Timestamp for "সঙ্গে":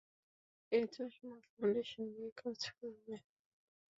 1.93-2.25